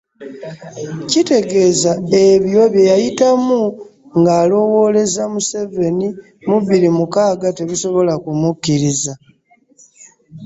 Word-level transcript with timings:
Kitegeeza 1.09 1.91
ebyo 2.29 2.63
bye 2.73 2.87
yayitamu 2.91 3.61
ng'awolereza 4.19 5.23
Museveni 5.33 6.07
mu 6.47 6.57
bbiri 6.61 6.89
mukaaga 6.97 7.47
tebisobola 7.57 8.13
kumukkiriza 8.23 9.13